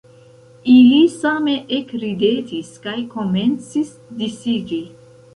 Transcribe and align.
Ili 0.75 1.01
same 1.15 1.51
ekridetis 1.79 2.71
kaj 2.85 2.95
komencis 3.11 3.91
disiĝi. 4.23 4.81